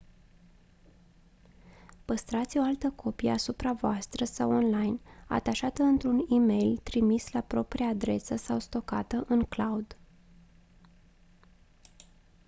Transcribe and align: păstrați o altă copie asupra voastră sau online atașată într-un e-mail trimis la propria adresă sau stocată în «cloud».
păstrați 2.05 2.57
o 2.57 2.61
altă 2.61 2.89
copie 2.91 3.31
asupra 3.31 3.73
voastră 3.73 4.25
sau 4.25 4.51
online 4.51 4.99
atașată 5.27 5.83
într-un 5.83 6.25
e-mail 6.29 6.77
trimis 6.77 7.31
la 7.31 7.41
propria 7.41 7.87
adresă 7.87 8.35
sau 8.35 8.59
stocată 8.59 9.25
în 9.27 9.41
«cloud». 9.43 9.97